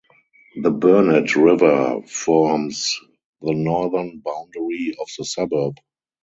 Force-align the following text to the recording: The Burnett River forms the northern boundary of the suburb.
The 0.59 0.71
Burnett 0.71 1.35
River 1.35 2.01
forms 2.07 2.99
the 3.43 3.53
northern 3.53 4.17
boundary 4.23 4.95
of 4.99 5.07
the 5.15 5.23
suburb. 5.23 5.77